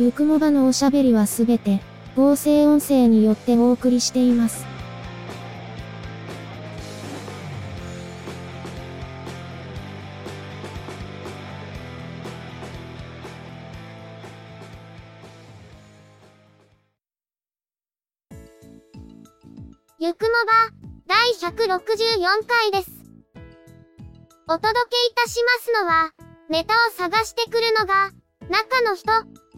[0.00, 1.82] ゆくもばのおしゃべりはすべて、
[2.16, 4.64] 合成音声によってお送りしています。
[19.98, 20.70] ゆくもば、
[21.08, 21.76] 第164
[22.46, 22.90] 回です。
[24.48, 26.10] お届けいたしますのは、
[26.48, 28.12] ネタを探してくるのが、
[28.48, 29.49] 中の人。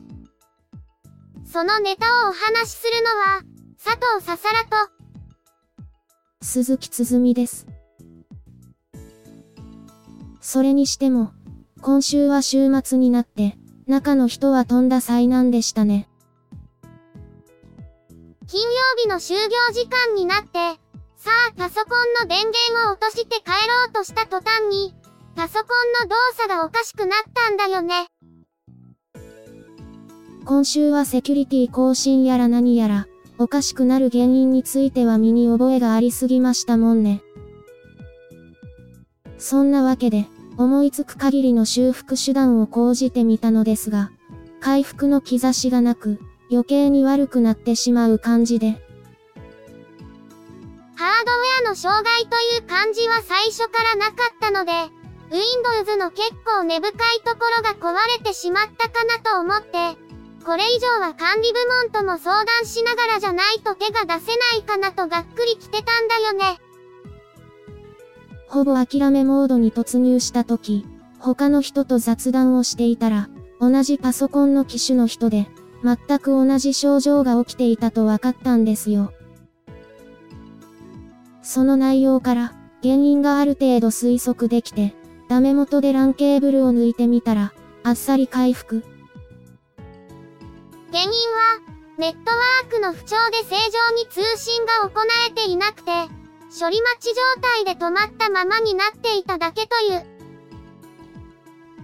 [1.53, 3.43] そのネタをお話しするのは、
[3.77, 4.91] 佐藤ささらと、
[6.41, 7.67] 鈴木つづみです。
[10.41, 11.33] それにしても、
[11.83, 16.09] 今週は週末になって、中の人はとんだ災難でしたね。
[18.47, 18.69] 金曜
[19.03, 20.59] 日の就業時間になって、
[21.17, 24.95] さあパソコンの電源を落として帰ろうとした途端に、
[25.37, 28.12] パソコンの動作がおかしくなったんだよね。
[30.45, 33.07] 今週はセキュリティ更新やら何やら、
[33.39, 37.23] おかしくなる原因については身に覚えがありすぎましたもんね。
[39.39, 40.27] そんなわけで、
[40.57, 44.11] 思いつく限りの修復手段を講じてみたのですが、
[44.61, 46.19] 回復の兆しがなく、
[46.51, 48.73] 余計に悪くなってしまう感じで。
[50.97, 54.73] ハードウェアの障害という感じは最初からなかったので、
[55.31, 56.93] Windows の結構根深い
[57.25, 60.12] ところが壊れてしまったかなと思って、
[60.45, 66.61] これ以上は管理部門とも相談しながらじゃないと手が出せないかなとがっくり来てたんだよね。
[68.49, 70.85] ほぼ諦めモードに突入した時、
[71.19, 73.29] 他の人と雑談をしていたら、
[73.61, 75.49] 同じパソコンの機種の人で、
[75.85, 79.13] 全く同じ症状が起きていたと分かったんですよ。
[81.43, 84.95] その内容から、原因がある程度推測できて、
[85.29, 87.53] ダメ元で LAN ケーブルを抜いてみたら、
[87.85, 88.85] あっさり回復。
[90.93, 95.91] 原因は、ネットワークの不調で正常に通信が行えていなくて、
[96.53, 100.05] 処理待ち状態で止まったままになっていただけという。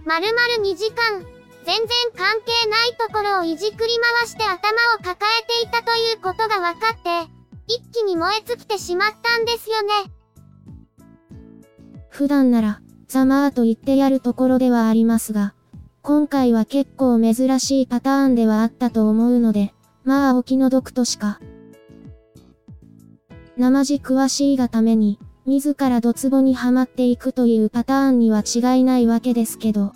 [0.05, 1.25] まるまる2時間、
[1.65, 7.31] 全然関係ないところをいじくり回して頭を抱えていたということが分かって、
[7.67, 9.93] 一気に燃え尽きてしまったんですよね。
[12.11, 15.55] 普段なら、ざまーと言ってやるところではありますが、
[16.03, 21.41] 今回は結構珍しいパターンではあったと思うので、まあお気の毒としか。
[23.57, 29.93] 生地詳しいがために、自らドツボにはまっていくというパターンには違いないわけですけど。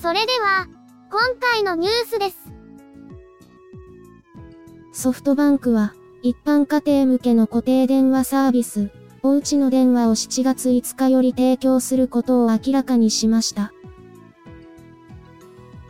[0.00, 0.66] それでは、
[1.10, 2.52] 今回のニュースです。
[4.92, 5.94] ソフトバンクは、
[6.24, 8.90] 一般家庭向けの固定電話サービス、
[9.24, 13.72] おうちの電話を7月5日より提供することを明らかにしました。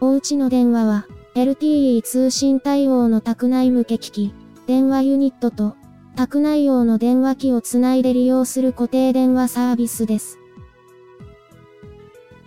[0.00, 4.34] おうちの電話は、LTE 通信対応の宅内向け機器、
[4.66, 5.76] 電話ユニットと、
[6.16, 10.38] 宅内用の電話機をつないで利用する固定電話サービスです。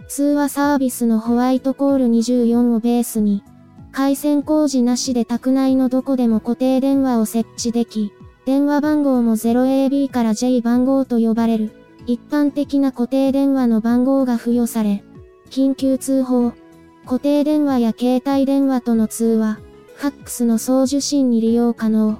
[0.08, 3.44] 通話サービスのホワイトコール24をベースに、
[3.96, 8.12] 回線工事なしで宅内のどこでも固定電話を設置でき、
[8.46, 11.72] 電話番号も 0AB から J 番号と呼ばれる、
[12.06, 15.02] 一般的な固定電話の番号が付与され、
[15.50, 16.52] 緊急通報、
[17.06, 19.60] 固定電話や携帯電話との通話、
[19.96, 22.20] ファックスの送受信に利用可能。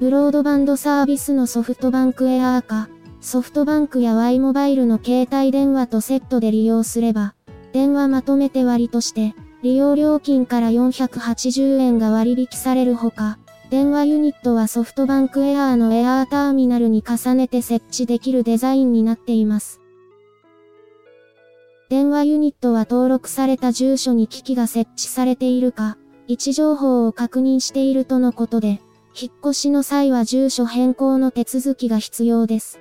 [0.00, 2.88] ブロードバンドサービスのソフトバンクエアーか、
[3.20, 7.36] ソフトバンクや Y モバイルの携帯電話とセットで利用すれば、
[7.72, 13.36] 電話まとめて割として、利用料金から480円が割引されるほか、
[13.68, 19.80] 電話ユニットはソフトバンクエアーのエアーターミナルに重ねて設置できるデザインになっています。
[21.88, 25.98] 電話ユニットは登録された住所に機器が設置されているか、
[26.28, 28.80] 位置情報を確認しているとのことで、
[29.20, 32.78] 引っ越しの際は住所変更の手続きが必要です。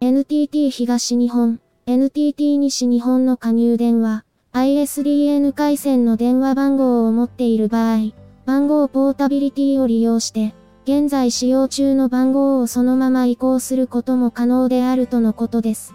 [0.00, 8.12] NTT 東日本、NTT 西日本の加入電話、ISDN 回線の電話番号を持っている場合、
[8.44, 10.54] 番号ポータビリティを利用して、
[10.84, 15.94] 現在使用中の番号をそのまま移行することも可能であるとのことです。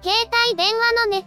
[0.00, 0.16] 携
[0.46, 1.26] 帯電話のネット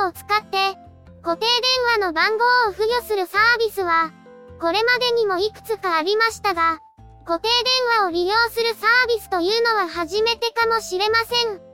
[0.00, 0.76] ワークを使って、
[1.22, 4.12] 固定電話の番号を付与するサービスは、
[4.60, 6.80] これまでにもいくつかありましたが、
[7.24, 11.65] 固定電話を利用するサービスというのは初めてかもしれません。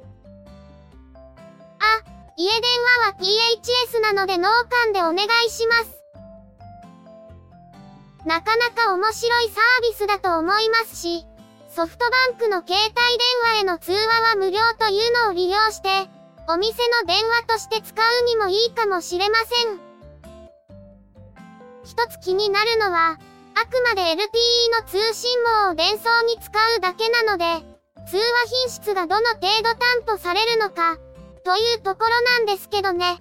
[1.83, 2.03] あ、
[2.37, 2.63] 家電
[2.97, 4.49] 話は PHS なので脳
[4.87, 6.03] 幹でお願いします。
[8.25, 11.27] なかなか面白いサービスだと思いますし、
[11.69, 12.95] ソフトバンクの携帯電
[13.55, 13.99] 話への通話
[14.31, 15.89] は無料というのを利用して、
[16.49, 19.81] お店の電話として使うにもいいかもしれません。
[21.85, 23.19] 一つ気になるのは、
[23.55, 25.31] あくまで LTE の通信
[25.67, 27.45] 網を伝送に使うだけなので、
[28.09, 28.23] 通話
[28.65, 30.99] 品質がどの程度担保されるのか、
[31.45, 33.19] というところなんですけどね。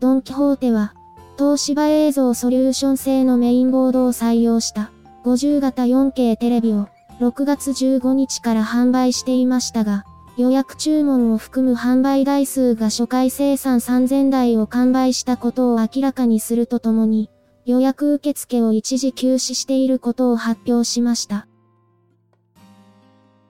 [0.00, 0.94] ドン・キホーテは、
[1.36, 4.90] 東芝映像ソリューション製のメインボードを採用した
[5.24, 6.88] 50型 4K テレビを
[7.20, 10.04] 6月15日から販売していましたが、
[10.38, 17.28] 予約注文を含む販売台数が初回生産3000台を完売したことを明らかにするとともに、
[17.70, 21.46] 予約受付を一時休止していることを発表しました。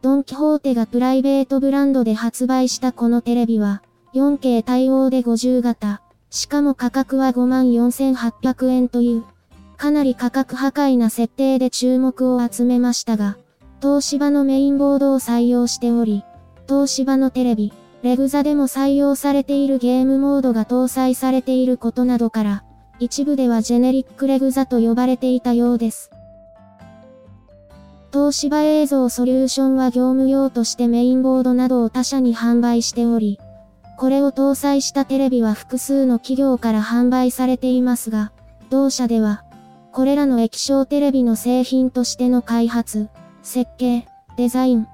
[0.03, 3.83] ドンキホーテがプライベートブランドで発売したこのテレビは、
[4.15, 9.25] 4K 対応で50型、しかも価格は54,800円という、
[9.79, 13.39] かなり価格破壊な設定で注目を集めましたが、
[13.81, 16.25] 東芝のメインボードを採用しており、
[16.69, 22.65] 東芝のテレビ、レグザでも採用されているゲームモードが搭載されていることなどから、
[23.01, 26.11] 一部ではジェネリックレグザと呼ばれていたようです。
[28.13, 33.39] 東芝映像ソリューションは業務用としてメインボードなどを他社に販売しており、
[33.97, 38.33] これを搭載したテレビは複数の企業から販売されていますが、
[38.69, 39.45] 同社では、
[39.93, 43.09] これらの液晶テレビの製品としての開発、
[43.43, 44.07] 設計、
[44.37, 44.87] デザイン、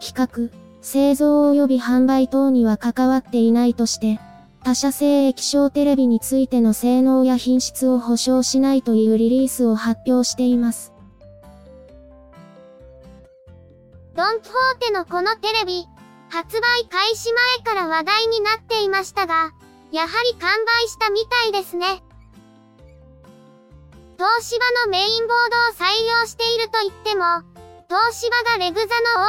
[0.00, 4.20] 企画、製造及び販売等には関わっていないとして、
[4.64, 10.94] 他社製液晶テレビについての性能や品質を保証しないというリリースを発表しています。
[14.16, 15.84] ドン・キホーテのこのテレビ、
[16.30, 17.30] 発売開始
[17.62, 19.52] 前から話題になっていましたが、
[19.92, 21.20] やはり完売したみ
[21.52, 22.02] たいですね。
[24.16, 27.24] 東芝のメインボードを採用していると言っても、
[27.90, 29.26] 東芝がレグザの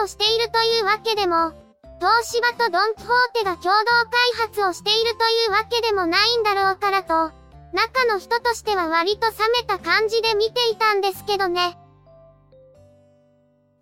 [0.00, 1.61] OEM をしているというわけでも、
[2.02, 7.30] 東芝とドン・キホーテが共同開発をしているというわけでもないんだろうからと、
[7.72, 11.78] 中の人としては割と冷めた感じで見ていたんですけどね。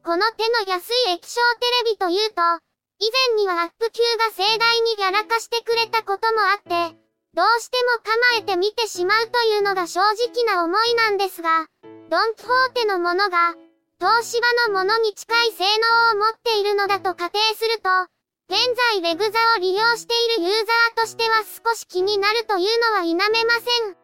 [0.05, 2.43] この手の安い液晶テレビというと、
[2.99, 6.95] 以前にはアップ級が盛大にやらかしてくれたこともあって、
[7.33, 11.65] どうしても構えて見てしまうというのが正直な思いなんですが、
[12.11, 13.55] ドン・キホーテのものが、
[14.01, 17.91] 東芝のものに近い性能を持っているのだと仮定すると、
[18.49, 18.59] 現
[18.95, 24.01] 在レグザを利用しているユーザーとしては少し気になるというのは否めません。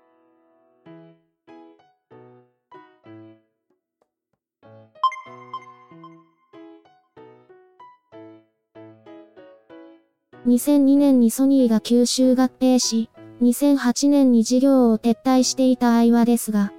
[10.46, 13.08] 2002年にソニーが吸収合併し、
[13.40, 16.74] 2008年に事業を撤退していたアイワですが、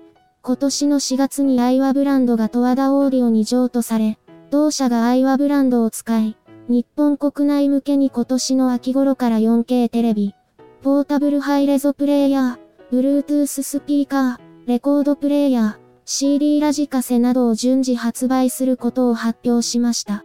[0.48, 4.18] 今年の4月にアイワブランドが十和田オーディオに譲渡され、
[4.50, 6.38] 同社がアイワブランドを使い、
[6.70, 10.36] 日本国内向けに今年の秋頃から 4K テレビ、
[10.82, 14.38] ポータブルハイレゾプレイヤー、Bluetooth スピーカー、
[14.68, 15.76] レコードプレイヤー、
[16.06, 20.24] CD ラジカセなどを順次発売することを発表しました。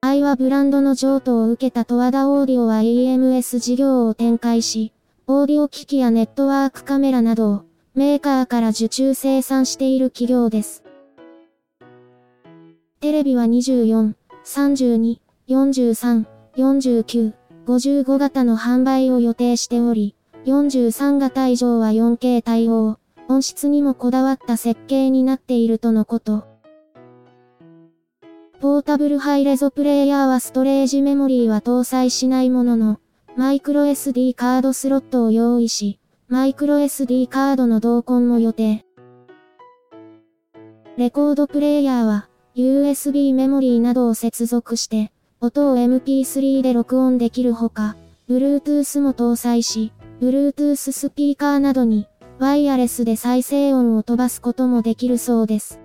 [0.00, 4.94] アイはブランドの譲渡を受けた十和田オーディオは EMS 事業を展開し、
[5.26, 10.82] オーディオ機器やネットワークカメラなどをメーカーから受注生産している企業です。
[13.00, 14.14] テレビは24、
[14.46, 16.24] 32、43、
[16.56, 17.34] 49、
[17.66, 26.46] 55型の販売を予定しており、43型以上は 4K 対応、音質にもこだわった設計になっているとのこと。
[28.58, 33.00] ポータブルハイレゾプレイヤーはストレージメモリーは搭載しないものの、
[33.36, 35.98] マイクロ SD カードスロットを用意し、
[36.32, 38.86] マイクロ SD カードの同梱も予定。
[40.96, 45.12] レコードプレイヤーは、USB メモリーなどを接続して、
[45.42, 47.96] 音を MP3 で録音できるほか、
[48.30, 52.08] Bluetooth も搭載し、Bluetooth スピーカーなどに、
[52.38, 55.80] ワイヤレスで再生音を飛ばすこともできるそうです。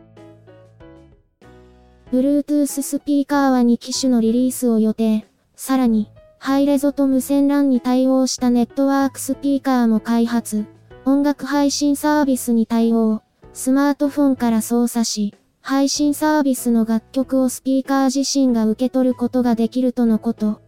[2.13, 5.27] Bluetooth スピーカーは2機種のリリースを予定。
[5.57, 6.09] さらに、
[6.39, 10.65] ハイレゾと無線 LAN に対応したネットワークスピーカーも開発。
[11.05, 13.21] 音楽配信サービスに対応。
[13.53, 20.61] スマートフォンから操作し、配信サービスの楽曲をスピーカー自身が受け取ることができるとのこと。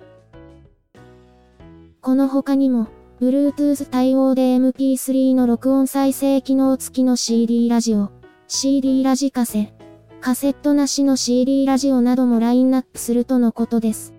[2.02, 2.88] この他にも、
[3.22, 8.12] Bluetooth 対応で MP3 の録音再生機能付きの CD ラジオ、
[8.48, 9.74] CD ラジカセ、
[10.20, 14.19] カセットなしの CD ラジオなどもラインナップするとのことです。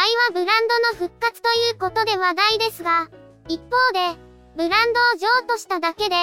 [0.00, 3.10] 愛はブランドの復活ということで話題ですが、
[3.48, 4.16] 一方で、
[4.56, 6.14] ブランドを譲渡しただけで、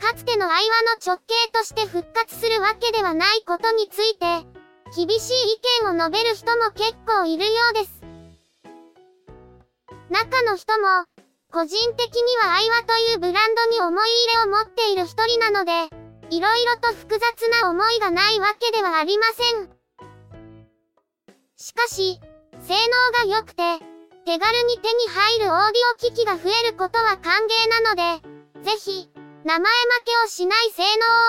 [0.00, 0.62] かつての愛
[0.96, 4.24] 話の直系として復活するわけではないことについて、
[4.96, 8.00] 厳しい意見を述べる人も結構いるようです。
[10.08, 11.04] 中の人も、
[11.52, 15.72] 個人的には愛話というブランドに思い入れを持っている一人なので、
[16.30, 19.68] いろいろと複雑な思いがないわけではありません。
[21.58, 22.18] しかし、
[22.62, 22.80] 性能
[23.30, 23.62] が良くて、
[24.26, 25.58] 手軽に手に入るオーディ
[25.94, 27.48] オ機器が増えることは歓迎
[27.84, 28.02] なので、
[28.62, 29.08] ぜひ、
[29.44, 29.64] 名前負
[30.04, 30.82] けをしない性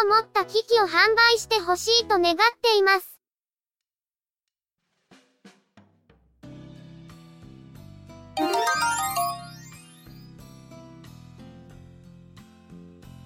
[0.06, 3.18] 能を持った機器を販売してほしいと願っています。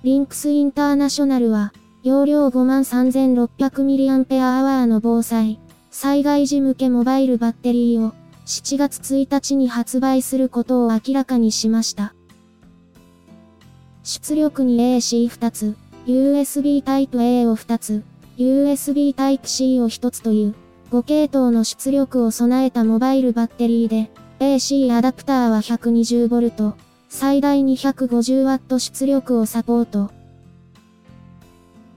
[0.04, 5.60] リンクスインターナショナルは、容量 53,600mAh の防災、
[5.98, 8.12] 災害時向けモバイルバッテリーを
[8.46, 12.14] 7月1日に発売することを明らかにしました。
[14.04, 18.04] 出力に AC2 つ、USB Type-A を2つ、
[18.38, 20.56] USB Type-C を1つという、
[20.92, 26.74] 5系統の出力を備えたモバイルバッテリーで、AC アダプターは 120V、
[27.08, 30.12] 最大 250W 出力をサポート。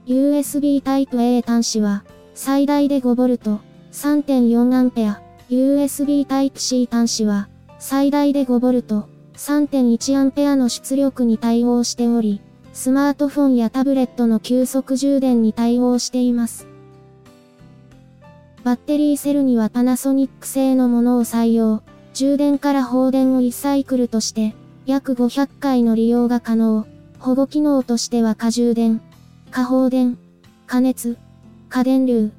[0.07, 5.15] USB Type-A 端子は、最大で 5V、3.4A、
[5.49, 9.03] USB Type-C 端子は、最大で 5V、
[9.33, 12.41] 3.1A の出力に対応しており、
[12.73, 16.67] スマートフォンやタブレットの急速充電に対応しています。
[18.63, 21.81] バッテリーセルにはパナソニック製のものを採用、
[22.13, 24.55] 充電から放電を1サイクルとして、
[24.85, 26.85] 約500回の利用が可能。
[27.19, 29.01] 保護機能としては過充電、
[29.51, 30.17] 過放電、
[30.67, 31.17] 加熱、
[31.67, 32.31] 過電流、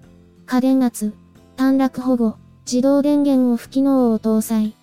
[0.47, 1.13] 過電圧、
[1.61, 4.75] 短絡保護、自動電源オフ機能を搭載。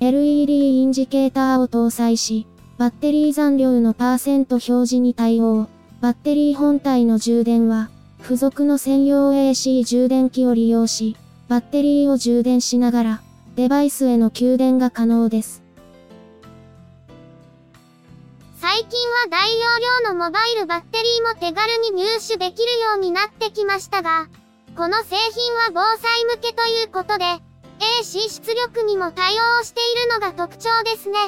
[0.00, 2.46] LED インジケーターを搭載し、
[2.76, 5.66] バッテリー残量のパーセント表示に対応。
[6.02, 7.88] バッテリー本体の充電は、
[8.20, 11.16] 付属の専用 AC 充電器を利用し、
[11.48, 13.22] バッテリーを充電しながら、
[13.56, 15.62] デバイスへの給電が可能です。
[18.60, 19.60] 最近は大容
[20.04, 24.28] 量のモバイルバッテリーも手軽に入手できるようになってきましたが、
[24.74, 27.24] この製品は防災向けということで、
[28.00, 31.18] AC 出力にも対応しているのが特徴ですね。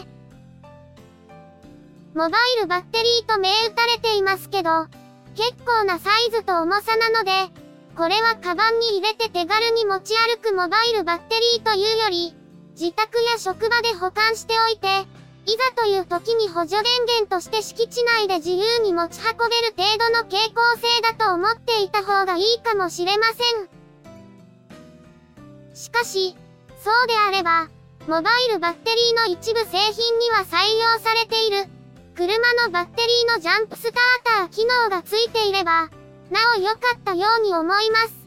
[2.15, 4.87] モバイルバッテリーと銘打たれていますけど、
[5.35, 7.33] 結構なサイズと重さなので、
[7.97, 12.35] これはカバンに入れて手軽に持ち歩くモバイルバッテリーというより、
[12.81, 14.89] 自宅や職場で保管しておいて、
[15.47, 23.69] いざという時に補助電源として敷地内で自由に持ち運べる程度の傾向性だと思っていた方がいいかもしれません。
[25.75, 26.35] しかし、
[26.83, 27.69] そうであれば、
[28.07, 31.67] モバイルバッテリーの一部製品には採用されている、
[32.15, 33.93] 車のバッテリーのジャンプスター
[34.41, 35.91] ター機能がついていれば、
[36.31, 38.25] なお良かったように思います。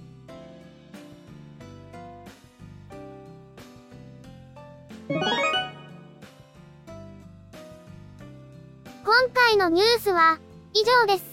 [9.08, 10.38] 今回のニュースは
[10.74, 11.26] 以上です。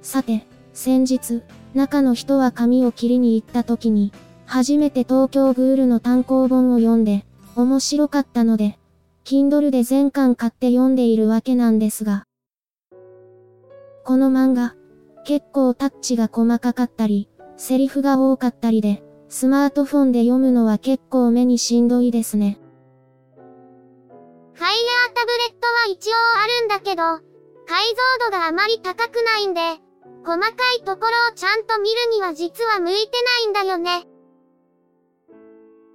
[0.00, 1.42] さて、先日、
[1.74, 4.10] 中の人は髪を切りに行った時に、
[4.46, 7.26] 初めて東京グールの単行本を読んで、
[7.56, 8.78] 面白かったので、
[9.26, 12.24] Kindle で全巻買って読んでいるわけなんですが、
[14.04, 14.76] この漫画、
[15.26, 17.28] 結構タッチが細かかったり、
[17.58, 22.61] セリフが多かったりで、スマートフォンで読むのは結構目にしんどいですね。
[25.22, 27.02] タブレットは一応あるんだけど、
[27.68, 27.86] 解
[28.18, 29.60] 像度があまり高くないんで、
[30.26, 33.10] 細かいところをちゃんと見るには実は向いて
[33.46, 34.04] ないんだよね。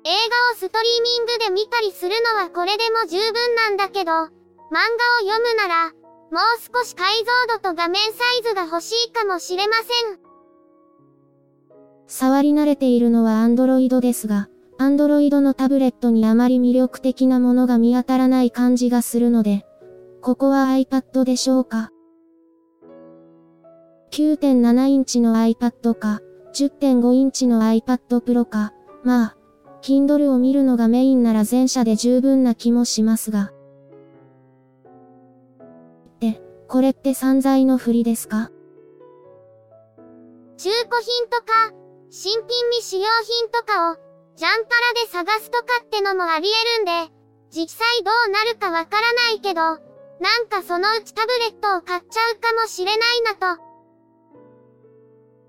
[0.06, 7.14] 映画をストリーミングで見たりするのはこれでも十分なんだけど、漫画を読むなら、もう少し解
[7.50, 10.20] 像度と画面サイズが欲しいかもしれません。
[12.08, 14.48] 触り慣れているのは Android ですが、
[14.80, 19.66] Android のタブレットにあまり魅力的なものが見当たらない感じがするので、
[20.22, 21.92] ここは iPad でしょうか
[24.12, 26.22] ？9.7インチの iPad か、
[26.54, 29.38] 10.5インチの iPad Pro か、まあ、
[29.82, 33.52] Kindle を見るのがメインなら前者で十分な気もしますが。
[36.16, 38.52] って、これって散財の振りですか？
[40.58, 41.74] 中古品とか、
[42.10, 43.98] 新品未使用品とかを、
[44.38, 44.76] ジャンパ
[45.20, 46.48] ラで探すとかってのもあり
[46.86, 47.14] 得るんで、
[47.50, 49.62] 実際どうなるかわからないけど、
[50.22, 53.62] なんかそのうちタブレットを買っちゃうかもしれないなと。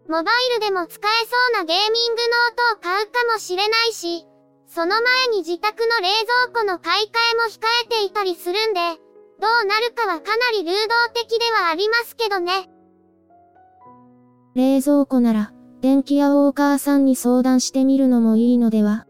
[0.08, 4.24] モバイルでも使えそうなゲーミングノートを買うかもしれないし、
[4.66, 6.08] その前に自宅の冷
[6.48, 8.80] 蔵庫の買い替えも控えていたりするんで、
[9.38, 10.78] どうなるかはかなり流動
[11.12, 12.70] 的ではありますけどね。
[14.54, 19.06] 冷蔵庫なら、電気屋ウォーカーさんに相談してみるのもいいのでは？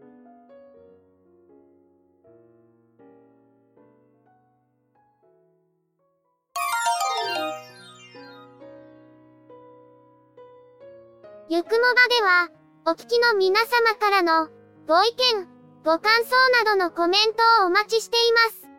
[11.49, 12.49] ゆくもばでは、
[12.85, 14.49] お聞きの皆様からの、
[14.87, 15.47] ご意見、
[15.83, 18.69] ご感想などのコメントをお待ちしています。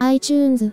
[0.00, 0.72] iTunes、